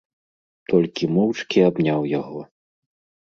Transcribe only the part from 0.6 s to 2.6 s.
Толькі моўчкі абняў яго.